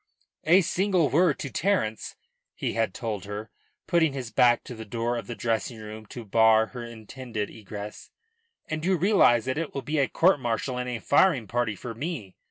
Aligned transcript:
"A 0.45 0.61
single 0.61 1.09
word 1.09 1.37
to 1.37 1.51
Terence," 1.51 2.15
he 2.55 2.73
had 2.73 2.91
told 2.91 3.25
her, 3.25 3.51
putting 3.85 4.13
his 4.13 4.31
back 4.31 4.63
to 4.63 4.73
the 4.73 4.83
door 4.83 5.15
of 5.15 5.27
the 5.27 5.35
dressing 5.35 5.79
room 5.79 6.07
to 6.07 6.25
bar 6.25 6.65
her 6.65 6.83
intended 6.83 7.51
egress, 7.51 8.09
"and 8.67 8.83
you 8.83 8.97
realise 8.97 9.45
that 9.45 9.59
it 9.59 9.75
will 9.75 9.83
be 9.83 9.99
a 9.99 10.07
court 10.07 10.39
martial 10.39 10.79
and 10.79 10.89
a 10.89 10.97
firing 10.97 11.45
party 11.45 11.75
for 11.75 11.93
me." 11.93 12.35